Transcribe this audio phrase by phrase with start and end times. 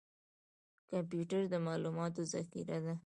[0.89, 2.93] کمپیوټر د معلوماتو ذخیره ده